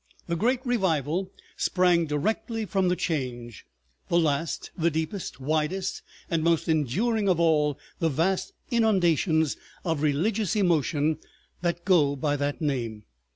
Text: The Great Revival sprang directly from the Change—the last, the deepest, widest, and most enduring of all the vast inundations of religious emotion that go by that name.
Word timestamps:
The 0.25 0.35
Great 0.35 0.65
Revival 0.65 1.31
sprang 1.57 2.07
directly 2.07 2.65
from 2.65 2.87
the 2.87 2.95
Change—the 2.95 4.17
last, 4.19 4.71
the 4.75 4.89
deepest, 4.89 5.39
widest, 5.39 6.01
and 6.27 6.43
most 6.43 6.67
enduring 6.67 7.29
of 7.29 7.39
all 7.39 7.77
the 7.99 8.09
vast 8.09 8.51
inundations 8.71 9.57
of 9.85 10.01
religious 10.01 10.55
emotion 10.55 11.19
that 11.61 11.85
go 11.85 12.15
by 12.15 12.35
that 12.35 12.61
name. 12.63 13.03